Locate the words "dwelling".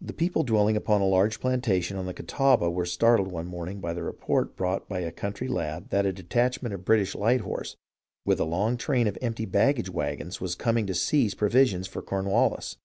0.44-0.76